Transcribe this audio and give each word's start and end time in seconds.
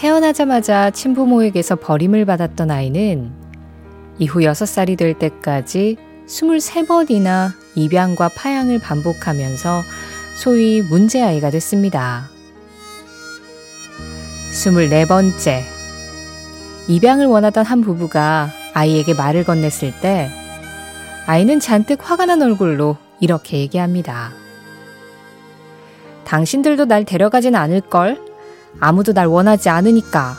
태어나자마자 0.00 0.90
친부모에게서 0.90 1.76
버림을 1.76 2.24
받았던 2.24 2.70
아이는 2.70 3.30
이후 4.18 4.40
6살이 4.40 4.96
될 4.96 5.12
때까지 5.12 5.98
23번이나 6.26 7.50
입양과 7.74 8.30
파양을 8.34 8.78
반복하면서 8.78 9.82
소위 10.36 10.80
문제아이가 10.80 11.50
됐습니다. 11.50 12.30
24번째. 14.52 15.64
입양을 16.88 17.26
원하던 17.26 17.66
한 17.66 17.82
부부가 17.82 18.48
아이에게 18.72 19.12
말을 19.12 19.44
건넸을 19.44 19.92
때 20.00 20.30
아이는 21.26 21.60
잔뜩 21.60 21.98
화가 22.00 22.24
난 22.24 22.40
얼굴로 22.40 22.96
이렇게 23.20 23.58
얘기합니다. 23.58 24.32
당신들도 26.24 26.86
날 26.86 27.04
데려가진 27.04 27.54
않을걸? 27.54 28.29
아무도 28.78 29.12
날 29.12 29.26
원하지 29.26 29.68
않으니까. 29.68 30.36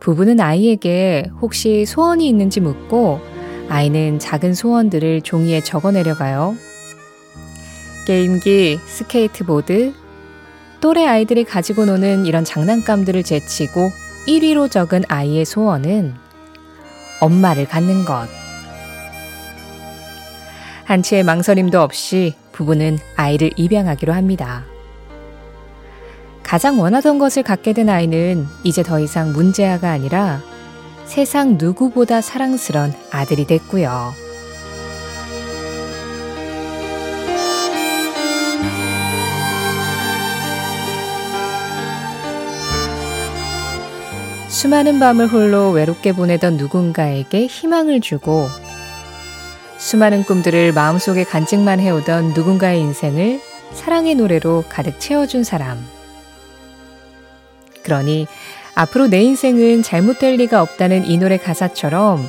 부부는 0.00 0.40
아이에게 0.40 1.30
혹시 1.40 1.84
소원이 1.86 2.26
있는지 2.28 2.60
묻고 2.60 3.20
아이는 3.68 4.18
작은 4.18 4.54
소원들을 4.54 5.22
종이에 5.22 5.60
적어 5.62 5.92
내려가요. 5.92 6.56
게임기, 8.06 8.80
스케이트보드, 8.84 9.94
또래 10.80 11.06
아이들이 11.06 11.44
가지고 11.44 11.84
노는 11.84 12.26
이런 12.26 12.44
장난감들을 12.44 13.22
제치고 13.22 13.90
1위로 14.26 14.68
적은 14.68 15.04
아이의 15.06 15.44
소원은 15.44 16.14
엄마를 17.20 17.66
갖는 17.66 18.04
것. 18.04 18.26
한치의 20.84 21.22
망설임도 21.22 21.80
없이 21.80 22.34
부부는 22.50 22.98
아이를 23.16 23.52
입양하기로 23.56 24.12
합니다. 24.12 24.64
가장 26.52 26.78
원하던 26.78 27.18
것을 27.18 27.42
갖게 27.42 27.72
된 27.72 27.88
아이는 27.88 28.46
이제 28.62 28.82
더 28.82 29.00
이상 29.00 29.32
문제아가 29.32 29.90
아니라 29.90 30.42
세상 31.06 31.56
누구보다 31.56 32.20
사랑스런 32.20 32.92
아들이 33.10 33.46
됐고요. 33.46 34.12
수많은 44.48 44.98
밤을 44.98 45.28
홀로 45.28 45.70
외롭게 45.70 46.12
보내던 46.12 46.58
누군가에게 46.58 47.46
희망을 47.46 48.02
주고 48.02 48.46
수많은 49.78 50.24
꿈들을 50.24 50.74
마음속에 50.74 51.24
간직만 51.24 51.80
해오던 51.80 52.34
누군가의 52.34 52.78
인생을 52.82 53.40
사랑의 53.72 54.16
노래로 54.16 54.64
가득 54.68 55.00
채워준 55.00 55.44
사람. 55.44 56.01
그러니 57.82 58.26
앞으로 58.74 59.08
내 59.08 59.22
인생은 59.22 59.82
잘못될 59.82 60.36
리가 60.36 60.62
없다는 60.62 61.06
이 61.06 61.18
노래 61.18 61.36
가사처럼 61.36 62.26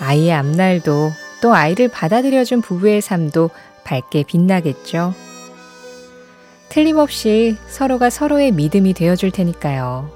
아이의 0.00 0.32
앞날도 0.32 1.12
또 1.40 1.54
아이를 1.54 1.88
받아들여준 1.88 2.62
부부의 2.62 3.00
삶도 3.00 3.50
밝게 3.84 4.24
빛나겠죠. 4.24 5.14
틀림없이 6.68 7.56
서로가 7.68 8.10
서로의 8.10 8.50
믿음이 8.50 8.94
되어줄 8.94 9.30
테니까요. 9.30 10.10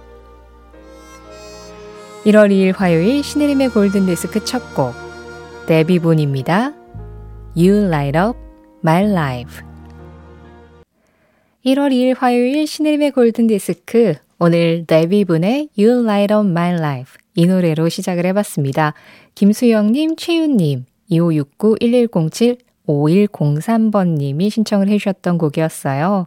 1월 2.25 2.51
2일 2.51 2.77
화요일 2.77 3.23
신혜림의 3.23 3.69
골든디스크 3.71 4.45
첫 4.45 4.75
곡, 4.75 4.95
데비본입니다. 5.67 6.73
You 7.57 7.85
Light 7.87 8.19
Up 8.19 8.39
My 8.83 9.05
Life. 9.05 9.62
1월 11.65 11.93
2일 11.93 12.17
화요일 12.19 12.67
신혜림의 12.67 13.12
골든디스크 13.12 14.15
오늘 14.41 14.84
데뷔분의 14.87 15.71
You 15.76 16.04
Light 16.04 16.32
Up 16.32 16.47
My 16.49 16.75
Life 16.75 17.16
이 17.34 17.47
노래로 17.47 17.88
시작을 17.88 18.25
해봤습니다. 18.26 18.94
김수영님, 19.34 20.16
최윤님, 20.16 20.84
2569-1107 21.10 22.59
5103번님이 22.87 24.49
신청을 24.50 24.88
해주셨던 24.88 25.38
곡이었어요. 25.38 26.26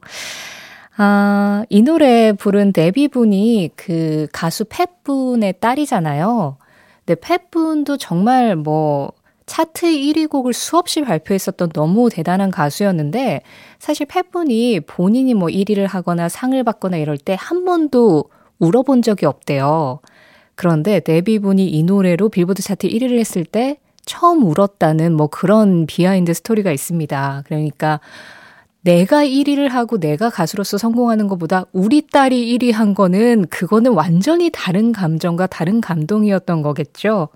아, 0.97 1.63
이 1.69 1.81
노래 1.81 2.33
부른 2.33 2.73
데뷔분이 2.73 3.71
그 3.75 4.27
가수 4.31 4.65
팻분의 4.65 5.55
딸이잖아요. 5.59 6.57
근데 7.05 7.19
팻분도 7.19 7.97
정말 7.97 8.55
뭐 8.55 9.11
차트 9.51 9.85
1위 9.85 10.29
곡을 10.29 10.53
수없이 10.53 11.01
발표했었던 11.01 11.71
너무 11.73 12.09
대단한 12.09 12.51
가수였는데 12.51 13.41
사실 13.79 14.05
팻분이 14.05 14.79
본인이 14.87 15.33
뭐 15.33 15.49
1위를 15.49 15.87
하거나 15.87 16.29
상을 16.29 16.63
받거나 16.63 16.95
이럴 16.95 17.17
때 17.17 17.35
한 17.37 17.65
번도 17.65 18.29
울어본 18.59 19.01
적이 19.01 19.25
없대요. 19.25 19.99
그런데 20.55 21.01
데비 21.01 21.34
분이 21.34 21.67
이 21.67 21.83
노래로 21.83 22.29
빌보드 22.29 22.61
차트 22.61 22.87
1위를 22.87 23.19
했을 23.19 23.43
때 23.43 23.77
처음 24.05 24.43
울었다는 24.43 25.13
뭐 25.17 25.27
그런 25.27 25.85
비하인드 25.85 26.33
스토리가 26.33 26.71
있습니다. 26.71 27.43
그러니까 27.45 27.99
내가 28.83 29.23
1위를 29.23 29.69
하고 29.69 29.99
내가 29.99 30.29
가수로서 30.29 30.77
성공하는 30.77 31.27
것보다 31.27 31.65
우리 31.71 32.07
딸이 32.07 32.57
1위 32.57 32.73
한 32.73 32.95
거는 32.95 33.45
그거는 33.49 33.93
완전히 33.93 34.49
다른 34.51 34.91
감정과 34.91 35.47
다른 35.47 35.81
감동이었던 35.81 36.61
거겠죠. 36.63 37.29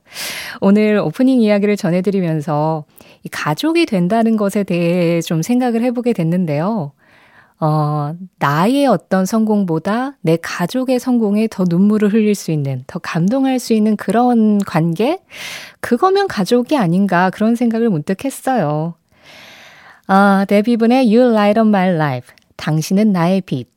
오늘 0.59 0.97
오프닝 0.97 1.41
이야기를 1.41 1.77
전해드리면서 1.77 2.85
이 3.23 3.29
가족이 3.29 3.85
된다는 3.85 4.37
것에 4.37 4.63
대해 4.63 5.21
좀 5.21 5.41
생각을 5.41 5.83
해보게 5.83 6.13
됐는데요. 6.13 6.93
어, 7.59 8.13
나의 8.37 8.85
어떤 8.85 9.25
성공보다 9.25 10.17
내 10.21 10.37
가족의 10.41 10.99
성공에 10.99 11.47
더 11.49 11.63
눈물을 11.67 12.11
흘릴 12.11 12.35
수 12.35 12.51
있는, 12.51 12.83
더 12.85 12.99
감동할 12.99 13.59
수 13.59 13.73
있는 13.73 13.95
그런 13.95 14.59
관계? 14.59 15.21
그거면 15.79 16.27
가족이 16.27 16.75
아닌가 16.75 17.29
그런 17.29 17.55
생각을 17.55 17.89
문득 17.89 18.25
했어요. 18.25 18.95
아, 20.07 20.45
데뷔분의 20.47 21.13
You 21.15 21.31
Light 21.31 21.59
Up 21.59 21.67
My 21.67 21.89
Life. 21.89 22.35
당신은 22.57 23.11
나의 23.11 23.41
빛. 23.41 23.67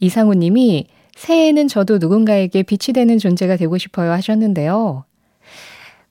이상우 0.00 0.34
님이 0.34 0.86
새해에는 1.16 1.68
저도 1.68 1.98
누군가에게 1.98 2.62
빛이 2.62 2.92
되는 2.94 3.18
존재가 3.18 3.56
되고 3.56 3.76
싶어요 3.78 4.12
하셨는데요. 4.12 5.04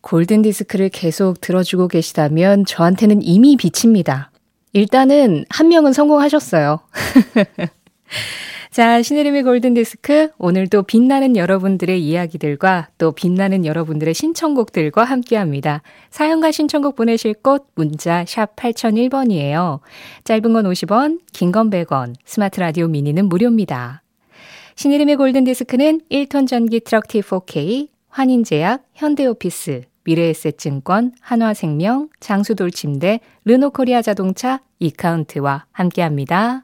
골든 0.01 0.41
디스크를 0.41 0.89
계속 0.89 1.41
들어주고 1.41 1.87
계시다면 1.87 2.65
저한테는 2.65 3.21
이미 3.21 3.55
빛입니다. 3.55 4.31
일단은 4.73 5.45
한 5.49 5.67
명은 5.67 5.93
성공하셨어요. 5.93 6.79
자, 8.71 9.01
신혜림의 9.01 9.43
골든디스크. 9.43 10.29
오늘도 10.37 10.83
빛나는 10.83 11.35
여러분들의 11.35 12.01
이야기들과 12.01 12.87
또 12.97 13.11
빛나는 13.11 13.65
여러분들의 13.65 14.13
신청곡들과 14.13 15.03
함께 15.03 15.35
합니다. 15.35 15.81
사연과 16.09 16.51
신청곡 16.51 16.95
보내실 16.95 17.33
곳 17.33 17.67
문자 17.75 18.23
샵 18.25 18.55
8001번이에요. 18.55 19.81
짧은 20.23 20.53
건 20.53 20.63
50원, 20.63 21.19
긴 21.33 21.51
건 21.51 21.69
100원, 21.69 22.15
스마트 22.23 22.61
라디오 22.61 22.87
미니는 22.87 23.27
무료입니다. 23.27 24.03
신혜림의 24.75 25.17
골든디스크는 25.17 26.01
1톤 26.09 26.47
전기 26.47 26.79
트럭 26.79 27.09
T4K, 27.09 27.89
환인제약, 28.07 28.85
현대오피스, 28.93 29.81
미래에셋증권, 30.05 31.11
한화생명, 31.19 32.07
장수돌침대, 32.21 33.19
르노코리아 33.43 34.01
자동차, 34.01 34.61
이카운트와 34.79 35.65
함께합니다. 35.73 36.63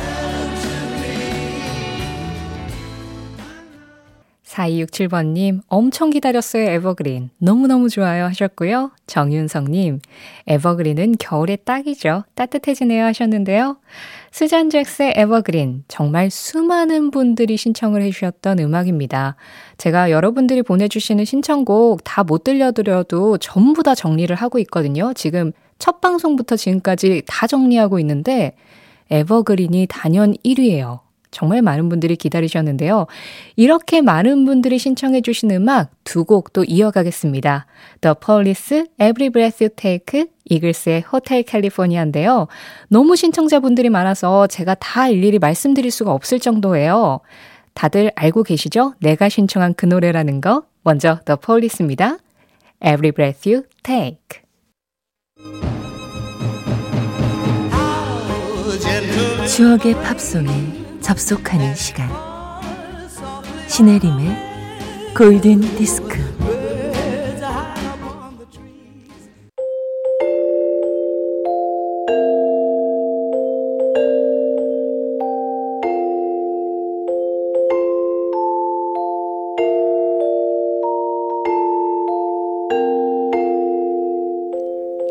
4267번님, 4.61 5.61
엄청 5.67 6.09
기다렸어요, 6.09 6.69
에버그린. 6.69 7.29
너무너무 7.37 7.89
좋아요 7.89 8.25
하셨고요. 8.25 8.91
정윤성님, 9.07 9.99
에버그린은 10.47 11.15
겨울에 11.19 11.55
딱이죠. 11.55 12.23
따뜻해지네요 12.35 13.05
하셨는데요. 13.05 13.77
스잔 14.31 14.69
잭스의 14.69 15.13
에버그린, 15.17 15.83
정말 15.87 16.29
수많은 16.29 17.11
분들이 17.11 17.57
신청을 17.57 18.01
해주셨던 18.03 18.59
음악입니다. 18.59 19.35
제가 19.77 20.11
여러분들이 20.11 20.61
보내주시는 20.61 21.25
신청곡 21.25 22.03
다 22.03 22.21
못 22.23 22.43
들려드려도 22.43 23.39
전부 23.39 23.83
다 23.83 23.95
정리를 23.95 24.33
하고 24.35 24.59
있거든요. 24.59 25.11
지금 25.13 25.51
첫 25.79 25.99
방송부터 25.99 26.55
지금까지 26.55 27.23
다 27.25 27.47
정리하고 27.47 27.99
있는데, 27.99 28.55
에버그린이 29.09 29.87
단연 29.89 30.35
1위예요. 30.45 30.99
정말 31.31 31.61
많은 31.61 31.89
분들이 31.89 32.15
기다리셨는데요. 32.15 33.07
이렇게 33.55 34.01
많은 34.01 34.45
분들이 34.45 34.77
신청해 34.77 35.21
주신 35.21 35.49
음악 35.51 35.89
두 36.03 36.25
곡 36.25 36.53
또 36.53 36.63
이어가겠습니다. 36.63 37.65
The 38.01 38.15
Police, 38.23 38.83
Every 38.99 39.29
Breath 39.29 39.63
You 39.63 39.69
Take, 39.75 40.25
이글스의 40.45 41.01
호텔 41.11 41.43
캘리포니아인데요. 41.43 42.47
너무 42.89 43.15
신청자분들이 43.15 43.89
많아서 43.89 44.47
제가 44.47 44.75
다 44.75 45.07
일일이 45.07 45.39
말씀드릴 45.39 45.89
수가 45.91 46.11
없을 46.11 46.39
정도예요. 46.39 47.21
다들 47.73 48.11
알고 48.15 48.43
계시죠? 48.43 48.93
내가 48.99 49.29
신청한 49.29 49.75
그 49.75 49.85
노래라는 49.85 50.41
거. 50.41 50.63
먼저 50.83 51.19
The 51.25 51.37
Police입니다. 51.43 52.17
Every 52.83 53.11
Breath 53.13 53.49
You 53.49 53.63
Take. 53.83 54.41
추억의 59.47 59.93
팝송에 59.95 60.80
접속하는 61.01 61.75
시간. 61.75 62.09
신혜림의 63.67 65.13
골든 65.17 65.61
디스크. 65.75 66.19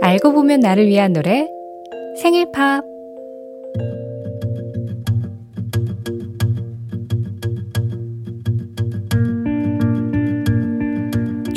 알고 0.02 0.32
보면 0.32 0.60
나를 0.60 0.86
위한 0.86 1.12
노래 1.12 1.48
생일 2.20 2.50
팝 2.50 2.89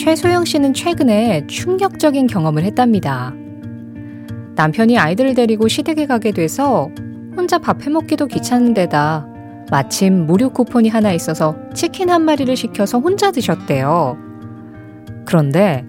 최소영 0.04 0.44
씨는 0.44 0.74
최근에 0.74 1.48
충격적인 1.48 2.28
경험을 2.28 2.66
했답니다. 2.66 3.34
남편이 4.54 5.00
아이들을 5.00 5.34
데리고 5.34 5.70
시댁에 5.70 6.08
가게 6.08 6.32
돼서 6.34 6.92
혼자 7.38 7.58
밥 7.58 7.82
해먹기도 7.82 8.28
귀찮은 8.28 8.74
데다 8.74 9.26
마침 9.72 10.26
무료 10.26 10.50
쿠폰이 10.50 10.90
하나 10.90 11.14
있어서 11.14 11.56
치킨 11.74 12.10
한 12.10 12.24
마리를 12.24 12.54
시켜서 12.58 13.00
혼자 13.00 13.32
드셨대요. 13.32 14.18
그런데 15.24 15.86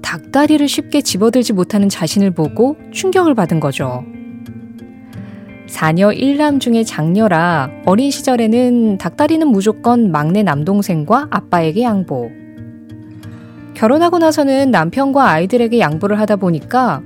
닭다리를 0.00 0.66
쉽게 0.66 1.02
집어들지 1.02 1.52
못하는 1.52 1.90
자신을 1.90 2.30
보고 2.30 2.78
충격을 2.90 3.34
받은 3.34 3.60
거죠. 3.60 4.02
사녀 5.68 6.08
1남 6.08 6.58
중에 6.58 6.84
장녀라 6.84 7.70
어린 7.84 8.10
시절에는 8.10 8.96
닭다리는 8.96 9.46
무조건 9.46 10.10
막내 10.10 10.42
남동생과 10.42 11.28
아빠에게 11.30 11.82
양보. 11.82 12.30
결혼하고 13.76 14.18
나서는 14.18 14.70
남편과 14.70 15.30
아이들에게 15.30 15.78
양보를 15.78 16.18
하다 16.18 16.36
보니까 16.36 17.02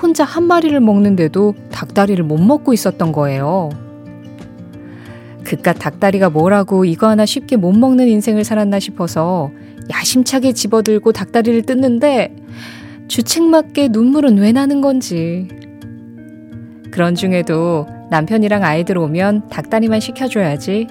혼자 0.00 0.24
한 0.24 0.44
마리를 0.44 0.78
먹는데도 0.80 1.54
닭다리를 1.70 2.24
못 2.24 2.38
먹고 2.38 2.72
있었던 2.72 3.12
거예요. 3.12 3.68
그깟 5.44 5.78
닭다리가 5.78 6.30
뭐라고 6.30 6.86
이거 6.86 7.08
하나 7.08 7.26
쉽게 7.26 7.56
못 7.56 7.72
먹는 7.72 8.08
인생을 8.08 8.44
살았나 8.44 8.80
싶어서 8.80 9.50
야심차게 9.90 10.54
집어들고 10.54 11.12
닭다리를 11.12 11.62
뜯는데 11.62 12.34
주책맞게 13.08 13.88
눈물은 13.88 14.38
왜 14.38 14.52
나는 14.52 14.80
건지. 14.80 15.48
그런 16.90 17.14
중에도 17.14 17.86
남편이랑 18.10 18.64
아이들 18.64 18.96
오면 18.96 19.48
닭다리만 19.50 20.00
시켜줘야지. 20.00 20.86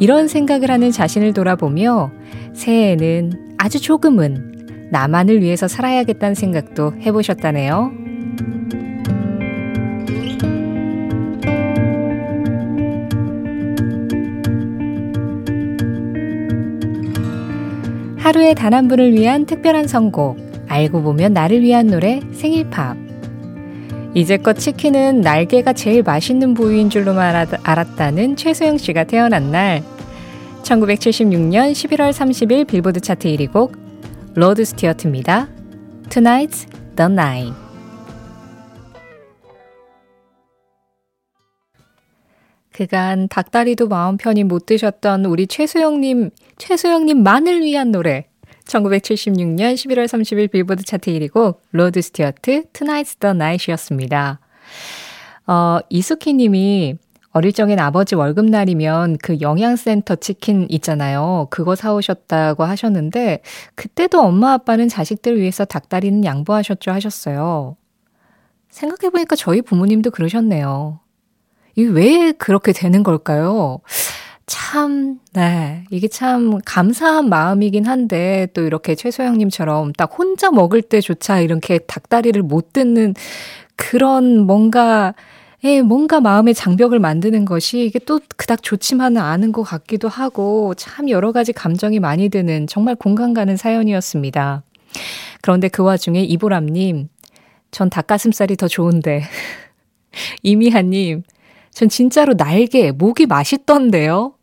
이런 0.00 0.28
생각을 0.28 0.70
하는 0.70 0.90
자신을 0.90 1.34
돌아보며 1.34 2.10
새해에는 2.54 3.45
아주 3.58 3.80
조금은 3.80 4.88
나만을 4.90 5.40
위해서 5.40 5.66
살아야겠다는 5.68 6.34
생각도 6.34 6.94
해보셨다네요. 7.00 7.92
하루에 18.18 18.54
단 18.54 18.74
한 18.74 18.88
분을 18.88 19.12
위한 19.12 19.46
특별한 19.46 19.86
선곡, 19.86 20.36
알고 20.66 21.02
보면 21.02 21.32
나를 21.32 21.62
위한 21.62 21.86
노래 21.86 22.20
생일팝. 22.32 22.96
이제껏 24.14 24.58
치킨은 24.58 25.20
날개가 25.20 25.74
제일 25.74 26.02
맛있는 26.02 26.54
부위인 26.54 26.90
줄로만 26.90 27.46
알았다는 27.62 28.36
최소영 28.36 28.78
씨가 28.78 29.04
태어난 29.04 29.52
날, 29.52 29.82
1976년 30.66 31.70
11월 31.70 32.10
30일 32.10 32.66
빌보드 32.66 32.98
차트 33.00 33.28
1위 33.28 33.52
곡 33.52 33.76
로드 34.34 34.64
스튜어트입니다. 34.64 35.48
Tonight's 36.08 36.66
the 36.96 37.10
Night. 37.12 37.54
그간 42.72 43.28
닭다리도 43.28 43.86
마음 43.86 44.16
편히 44.16 44.42
못 44.42 44.66
드셨던 44.66 45.24
우리 45.26 45.46
최소영님, 45.46 46.30
최소영님만을 46.58 47.62
위한 47.62 47.92
노래. 47.92 48.26
1976년 48.64 49.74
11월 49.74 50.06
30일 50.06 50.50
빌보드 50.50 50.82
차트 50.82 51.12
1위 51.12 51.30
곡 51.30 51.62
로드 51.70 52.02
스튜어트 52.02 52.64
Tonight's 52.72 53.20
the 53.20 53.30
Night이었습니다. 53.30 54.40
어, 55.46 55.78
이수키 55.88 56.34
님이 56.34 56.98
어릴 57.36 57.52
적엔 57.52 57.78
아버지 57.78 58.14
월급날이면 58.14 59.18
그 59.22 59.42
영양센터 59.42 60.16
치킨 60.16 60.66
있잖아요. 60.70 61.48
그거 61.50 61.76
사오셨다고 61.76 62.64
하셨는데, 62.64 63.42
그때도 63.74 64.22
엄마 64.22 64.54
아빠는 64.54 64.88
자식들 64.88 65.38
위해서 65.38 65.66
닭다리는 65.66 66.24
양보하셨죠 66.24 66.92
하셨어요. 66.92 67.76
생각해보니까 68.70 69.36
저희 69.36 69.60
부모님도 69.60 70.12
그러셨네요. 70.12 71.00
이게 71.74 71.90
왜 71.90 72.32
그렇게 72.32 72.72
되는 72.72 73.02
걸까요? 73.02 73.80
참, 74.46 75.18
네. 75.34 75.84
이게 75.90 76.08
참 76.08 76.58
감사한 76.64 77.28
마음이긴 77.28 77.84
한데, 77.84 78.48
또 78.54 78.62
이렇게 78.62 78.94
최소영님처럼 78.94 79.92
딱 79.92 80.10
혼자 80.16 80.50
먹을 80.50 80.80
때조차 80.80 81.40
이렇게 81.40 81.80
닭다리를 81.80 82.40
못 82.42 82.72
듣는 82.72 83.12
그런 83.76 84.46
뭔가 84.46 85.12
예, 85.66 85.82
뭔가 85.82 86.20
마음의 86.20 86.54
장벽을 86.54 87.00
만드는 87.00 87.44
것이 87.44 87.80
이게 87.80 87.98
또 87.98 88.20
그닥 88.36 88.62
좋지만은 88.62 89.20
않은 89.20 89.50
것 89.50 89.64
같기도 89.64 90.06
하고 90.06 90.74
참 90.74 91.10
여러 91.10 91.32
가지 91.32 91.52
감정이 91.52 91.98
많이 91.98 92.28
드는 92.28 92.68
정말 92.68 92.94
공감 92.94 93.34
가는 93.34 93.56
사연이었습니다. 93.56 94.62
그런데 95.42 95.66
그 95.66 95.82
와중에 95.82 96.22
이보람님, 96.22 97.08
전 97.72 97.90
닭가슴살이 97.90 98.54
더 98.56 98.68
좋은데. 98.68 99.24
이미하님, 100.44 101.24
전 101.72 101.88
진짜로 101.88 102.34
날개, 102.34 102.92
목이 102.92 103.26
맛있던데요? 103.26 104.34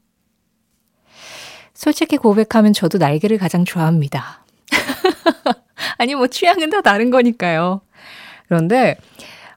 솔직히 1.74 2.18
고백하면 2.18 2.74
저도 2.74 2.98
날개를 2.98 3.38
가장 3.38 3.64
좋아합니다. 3.64 4.46
아니, 5.98 6.16
뭐 6.16 6.28
취향은 6.28 6.70
다 6.70 6.82
다른 6.82 7.12
거니까요. 7.12 7.80
그런데 8.50 8.98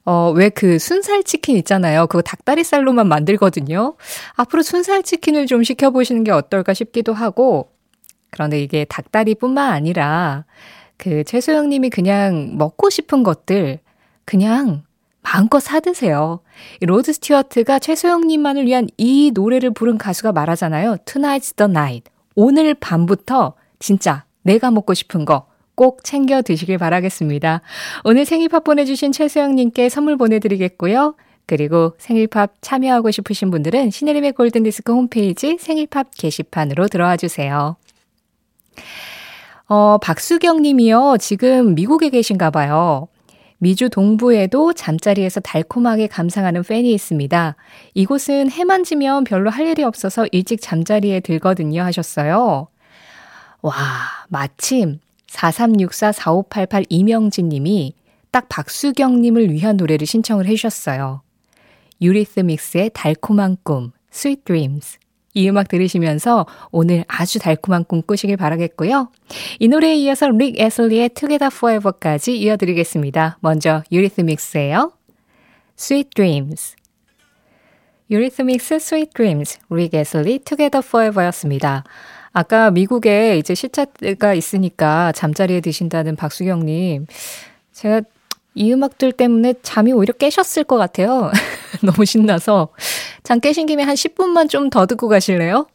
어, 0.07 0.31
왜 0.31 0.51
그 0.51 0.79
순살 0.79 1.25
치킨 1.25 1.57
있잖아요. 1.59 2.07
그거 2.07 2.23
닭다리살로만 2.23 3.09
만들거든요. 3.09 3.97
앞으로 4.37 4.63
순살 4.63 5.03
치킨을 5.03 5.47
좀 5.47 5.65
시켜보시는 5.65 6.23
게 6.25 6.31
어떨까 6.31 6.75
싶기도 6.75 7.13
하고, 7.13 7.71
그런데 8.31 8.61
이게 8.63 8.85
닭다리뿐만 8.85 9.73
아니라, 9.73 10.45
그 10.97 11.25
최소영 11.25 11.69
님이 11.69 11.91
그냥 11.91 12.57
먹고 12.57 12.89
싶은 12.89 13.25
것들, 13.25 13.81
그냥 14.25 14.85
마음껏 15.23 15.59
사드세요. 15.59 16.39
로드 16.83 17.13
스튜어트가 17.13 17.81
최소영 17.81 18.29
님만을 18.29 18.67
위한 18.67 18.87
이 18.97 19.33
노래를 19.35 19.73
부른 19.73 19.99
가수가 19.99 20.31
말하잖아요. 20.31 20.99
Tonight's 21.05 21.57
the 21.57 21.69
night. 21.69 22.11
오늘 22.37 22.75
밤부터 22.75 23.55
진짜 23.81 24.25
내가 24.43 24.71
먹고 24.71 24.95
싶은 24.95 25.25
거, 25.25 25.49
꼭 25.77 26.03
챙겨 26.03 26.43
드시길 26.43 26.79
바라겠습니다. 26.79 27.61
오늘 28.03 28.25
생일팝 28.25 28.65
보내주신 28.65 29.13
최소영님께 29.13 29.89
선물 29.89 30.17
보내드리겠고요. 30.17 31.15
그리고 31.47 31.95
생일팝 31.99 32.55
참여하고 32.61 33.13
싶으신 33.13 33.53
분들은 33.53 33.91
신혜림의 33.91 34.33
골든디스크 34.33 34.93
홈페이지 34.93 35.59
생일팝 35.61 36.09
게시판으로 36.17 36.89
들어와 36.89 37.17
주세요. 37.17 37.77
어, 39.69 39.99
박수경 39.99 40.63
님이요. 40.63 41.19
지금 41.21 41.75
미국에 41.75 42.11
계신가 42.11 42.51
봐요. 42.51 43.09
미주 43.59 43.89
동부에도 43.91 44.73
잠자리에서 44.73 45.41
달콤하게 45.41 46.09
감상하는 46.09 46.63
팬이 46.63 46.93
있습니다. 46.93 47.57
이곳은 47.95 48.51
해만 48.51 48.85
지면 48.85 49.25
별로 49.25 49.51
할 49.51 49.67
일이 49.67 49.83
없어서 49.83 50.27
일찍 50.33 50.61
잠자리에 50.61 51.21
들거든요 51.21 51.83
하셨어요. 51.83 52.69
와, 53.63 53.75
마침 54.29 55.01
4364-4588 55.31 56.87
이명진 56.89 57.49
님이 57.49 57.95
딱 58.31 58.49
박수경 58.49 59.21
님을 59.23 59.51
위한 59.51 59.77
노래를 59.77 60.07
신청을 60.07 60.47
해주셨어요. 60.47 61.23
유리스믹스의 62.01 62.91
달콤한 62.93 63.57
꿈, 63.63 63.93
Sweet 64.13 64.43
Dreams. 64.45 64.99
이 65.35 65.49
음악 65.51 65.69
들으시면서 65.69 66.47
오늘 66.71 67.05
아주 67.09 67.39
달콤한 67.39 67.85
꿈 67.85 68.03
꾸시길 68.03 68.39
바라겠고요. 68.39 69.11
이 69.59 69.69
노래에 69.69 69.95
이어서 69.97 70.31
릭 70.31 70.59
애슬리의 70.59 71.11
Together 71.11 71.51
Forever까지 71.55 72.39
이어드리겠습니다. 72.39 73.39
먼저 73.41 73.83
유리스믹스예요. 73.93 74.93
Sweet 75.79 76.11
Dreams. 76.15 76.77
유리스믹스 78.11 78.75
Sweet 78.77 79.11
Dreams, 79.15 79.59
릭 79.71 79.95
애슬리 79.95 80.39
Together 80.39 80.83
Forever였습니다. 80.87 81.85
아까 82.37 82.71
미국에 82.71 83.39
이제 83.39 83.55
시차가 83.55 84.35
있으니까 84.35 85.11
잠자리에 85.13 85.63
드신다는 85.63 86.17
박수경님. 86.17 87.07
제가 87.73 88.03
이 88.55 88.73
음악들 88.75 89.13
때문에 89.13 89.55
잠이 89.63 89.93
오히려 89.93 90.13
깨셨을 90.13 90.65
것 90.65 90.77
같아요. 90.77 91.31
너무 91.83 92.05
신나서. 92.05 92.69
잠 93.25 93.41
깨신 93.41 93.65
김에 93.67 93.85
한 93.85 93.95
10분만 93.95 94.51
좀 94.51 94.69
더 94.69 94.85
듣고 94.85 95.09
가실래요? 95.09 95.67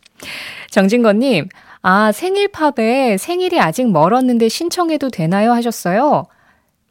정진건님, 0.70 1.50
아, 1.82 2.12
생일 2.12 2.48
팝에 2.50 3.18
생일이 3.18 3.60
아직 3.60 3.90
멀었는데 3.92 4.48
신청해도 4.48 5.10
되나요? 5.10 5.54
하셨어요. 5.54 6.28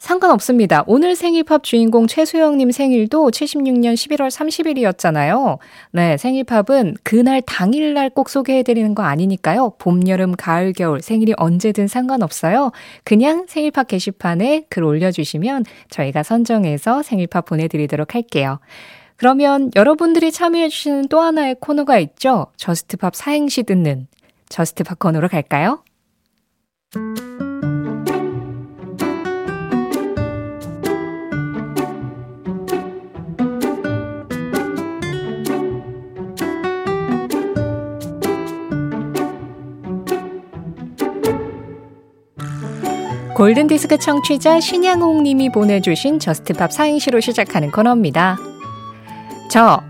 상관없습니다. 0.00 0.82
오늘 0.86 1.14
생일팝 1.14 1.62
주인공 1.62 2.06
최소영님 2.06 2.70
생일도 2.72 3.30
76년 3.30 3.94
11월 3.94 4.30
30일이었잖아요. 4.30 5.58
네, 5.92 6.16
생일팝은 6.16 6.96
그날 7.04 7.42
당일날 7.42 8.08
꼭 8.08 8.30
소개해드리는 8.30 8.94
거 8.94 9.02
아니니까요. 9.02 9.74
봄, 9.78 10.08
여름, 10.08 10.34
가을, 10.34 10.72
겨울 10.72 11.02
생일이 11.02 11.34
언제든 11.36 11.86
상관없어요. 11.86 12.72
그냥 13.04 13.44
생일팝 13.46 13.88
게시판에 13.88 14.64
글 14.70 14.84
올려주시면 14.84 15.66
저희가 15.90 16.22
선정해서 16.22 17.02
생일팝 17.02 17.44
보내드리도록 17.44 18.14
할게요. 18.14 18.58
그러면 19.16 19.70
여러분들이 19.76 20.32
참여해주시는 20.32 21.08
또 21.08 21.20
하나의 21.20 21.56
코너가 21.60 21.98
있죠. 21.98 22.46
저스트팝 22.56 23.14
사행시 23.14 23.64
듣는 23.64 24.06
저스트팝 24.48 24.98
코너로 24.98 25.28
갈까요? 25.28 25.84
골든디스크 43.40 43.96
청취자 43.96 44.60
신양옥 44.60 45.22
님이 45.22 45.48
보내주신 45.48 46.18
저스트팝 46.18 46.70
사행시로 46.70 47.20
시작하는 47.20 47.70
코너입니다. 47.70 48.36
저, 49.50 49.80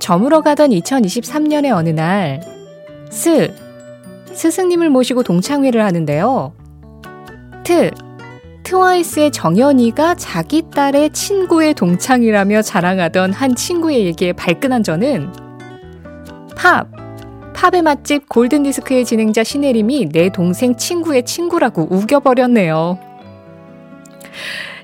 저물어 0.00 0.40
가던 0.40 0.70
2023년의 0.70 1.72
어느 1.76 1.90
날, 1.90 2.40
스, 3.08 3.54
스승님을 4.32 4.90
모시고 4.90 5.22
동창회를 5.22 5.84
하는데요. 5.84 6.54
트, 7.62 7.92
트와이스의 8.64 9.30
정연이가 9.30 10.16
자기 10.16 10.68
딸의 10.68 11.10
친구의 11.10 11.74
동창이라며 11.74 12.62
자랑하던 12.62 13.32
한 13.32 13.54
친구의 13.54 14.06
얘기에 14.06 14.32
발끈한 14.32 14.82
저는 14.82 15.32
팝, 16.56 16.88
팝의 17.54 17.82
맛집 17.82 18.28
골든디스크의 18.28 19.04
진행자 19.04 19.44
신혜림이 19.44 20.08
내 20.10 20.28
동생 20.30 20.76
친구의 20.76 21.24
친구라고 21.24 21.86
우겨버렸네요. 21.90 22.98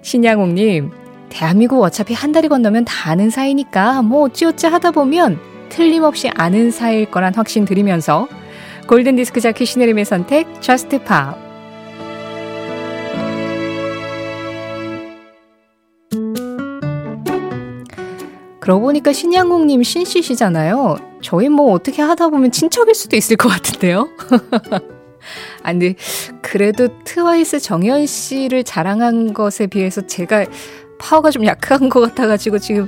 신양옥님, 0.02 0.90
대한민국 1.28 1.82
어차피 1.82 2.14
한 2.14 2.32
달이 2.32 2.48
건너면 2.48 2.84
다 2.84 3.10
아는 3.10 3.30
사이니까 3.30 4.02
뭐 4.02 4.22
어찌어찌 4.22 4.66
하다 4.66 4.92
보면 4.92 5.38
틀림없이 5.68 6.28
아는 6.34 6.70
사이일 6.70 7.10
거란 7.10 7.34
확신 7.34 7.64
드리면서 7.64 8.28
골든디스크 8.86 9.40
자키 9.40 9.66
신혜림의 9.66 10.04
선택, 10.04 10.62
저스트 10.62 11.04
팝. 11.04 11.36
그러고 18.60 18.82
보니까 18.82 19.12
신양국님 19.12 19.82
신씨시잖아요. 19.82 21.07
저희 21.22 21.48
뭐 21.48 21.72
어떻게 21.72 22.02
하다 22.02 22.28
보면 22.28 22.50
친척일 22.52 22.94
수도 22.94 23.16
있을 23.16 23.36
것 23.36 23.48
같은데요. 23.48 24.08
아, 25.62 25.72
근데 25.72 25.94
그래도 26.42 26.88
트와이스 27.04 27.60
정연 27.60 28.06
씨를 28.06 28.64
자랑한 28.64 29.34
것에 29.34 29.66
비해서 29.66 30.06
제가 30.06 30.46
파워가 30.98 31.30
좀 31.30 31.44
약한 31.44 31.88
것 31.88 32.00
같아가지고 32.00 32.58
지금 32.58 32.86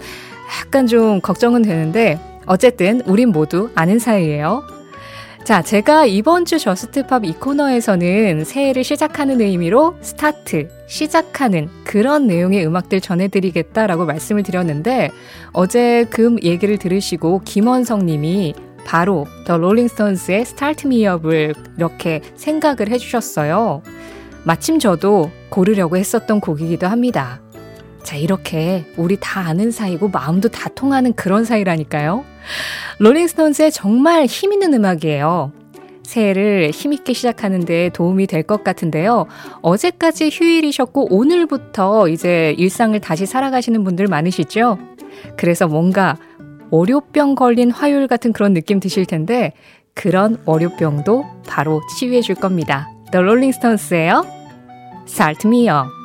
약간 0.61 0.87
좀 0.87 1.21
걱정은 1.21 1.63
되는데 1.63 2.19
어쨌든 2.47 3.03
우린 3.03 3.31
모두 3.31 3.71
아는 3.75 3.99
사이예요. 3.99 4.63
자, 5.51 5.63
제가 5.63 6.07
이번 6.07 6.45
주 6.45 6.61
저스트팝 6.61 7.25
이 7.25 7.33
코너에서는 7.33 8.45
새해를 8.45 8.85
시작하는 8.85 9.41
의미로 9.41 9.97
스타트, 10.01 10.69
시작하는 10.87 11.69
그런 11.83 12.29
내용의 12.29 12.65
음악들 12.65 13.01
전해드리겠다라고 13.01 14.07
말씀을 14.07 14.45
드렸는데 14.45 15.11
어제 15.53 16.07
그 16.09 16.37
얘기를 16.45 16.79
들으시고 16.79 17.41
김원성 17.45 18.07
님이 18.07 18.55
바로 18.85 19.27
더 19.45 19.59
롤링스톤스의 19.59 20.45
Start 20.45 20.87
Me 20.87 21.06
Up을 21.06 21.55
이렇게 21.77 22.21
생각을 22.37 22.89
해주셨어요. 22.89 23.83
마침 24.45 24.79
저도 24.79 25.33
고르려고 25.49 25.97
했었던 25.97 26.39
곡이기도 26.39 26.87
합니다. 26.87 27.41
자, 28.03 28.17
이렇게 28.17 28.85
우리 28.97 29.17
다 29.21 29.41
아는 29.41 29.71
사이고 29.71 30.09
마음도 30.09 30.49
다 30.49 30.69
통하는 30.75 31.13
그런 31.15 31.45
사이라니까요. 31.45 32.25
롤링스톤스의 32.99 33.73
정말 33.73 34.27
힘있는 34.27 34.75
음악이에요. 34.75 35.53
새해를 36.03 36.71
힘있게 36.73 37.13
시작하는데 37.13 37.91
도움이 37.93 38.27
될 38.27 38.43
것 38.43 38.65
같은데요. 38.65 39.27
어제까지 39.63 40.31
휴일이셨고 40.33 41.15
오늘부터 41.15 42.09
이제 42.09 42.55
일상을 42.59 42.99
다시 43.01 43.27
살아가시는 43.27 43.85
분들 43.85 44.09
많으시죠? 44.09 44.79
그래서 45.37 45.69
뭔가 45.69 46.17
월요병 46.71 47.37
걸린 47.37 47.71
화요일 47.71 48.09
같은 48.09 48.33
그런 48.33 48.55
느낌 48.55 48.81
드실 48.81 49.07
텐데 49.07 49.53
그런 49.95 50.39
월요병도 50.47 51.25
바로 51.47 51.81
치유해 51.97 52.23
줄 52.23 52.35
겁니다. 52.35 52.89
The 53.13 53.23
Rolling 53.23 53.57
Stones예요. 53.57 54.25
Start 55.07 55.47
Me 55.47 55.69
Up. 55.69 56.00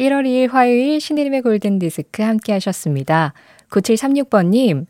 1월 0.00 0.24
2일 0.24 0.50
화요일 0.50 0.98
신의림의 0.98 1.42
골든디스크 1.42 2.22
함께 2.22 2.54
하셨습니다. 2.54 3.34
9736번님, 3.68 4.86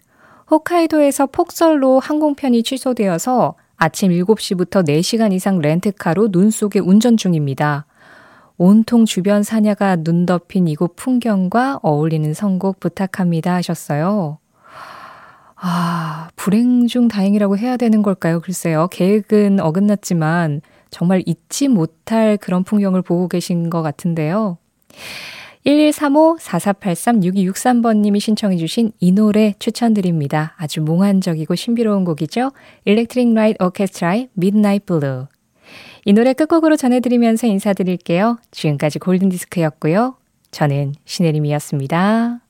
홋카이도에서 0.48 1.26
폭설로 1.26 1.98
항공편이 1.98 2.62
취소되어서 2.62 3.56
아침 3.76 4.12
7시부터 4.12 4.86
4시간 4.86 5.32
이상 5.32 5.58
렌트카로 5.58 6.30
눈 6.30 6.50
속에 6.52 6.78
운전 6.78 7.16
중입니다. 7.16 7.86
온통 8.56 9.04
주변 9.04 9.42
사냐가 9.42 9.96
눈 9.96 10.26
덮인 10.26 10.68
이곳 10.68 10.94
풍경과 10.94 11.80
어울리는 11.82 12.32
선곡 12.32 12.78
부탁합니다 12.78 13.54
하셨어요. 13.54 14.38
아, 15.56 16.28
불행 16.36 16.86
중 16.86 17.08
다행이라고 17.08 17.58
해야 17.58 17.76
되는 17.76 18.02
걸까요? 18.02 18.40
글쎄요. 18.40 18.86
계획은 18.92 19.58
어긋났지만 19.58 20.60
정말 20.90 21.22
잊지 21.26 21.66
못할 21.68 22.36
그런 22.36 22.62
풍경을 22.62 23.02
보고 23.02 23.26
계신 23.26 23.70
것 23.70 23.82
같은데요. 23.82 24.59
1135-4483-6263번님이 25.66 28.20
신청해주신 28.20 28.92
이 28.98 29.12
노래 29.12 29.54
추천드립니다. 29.58 30.54
아주 30.56 30.80
몽환적이고 30.80 31.54
신비로운 31.54 32.04
곡이죠. 32.04 32.52
Electric 32.86 33.32
Light 33.32 33.62
Orchestra의 33.62 34.30
Midnight 34.38 34.86
Blue. 34.86 35.26
이 36.06 36.14
노래 36.14 36.32
끝곡으로 36.32 36.76
전해드리면서 36.76 37.46
인사드릴게요. 37.46 38.38
지금까지 38.50 38.98
골든디스크였고요. 38.98 40.16
저는 40.50 40.94
신혜림이었습니다. 41.04 42.40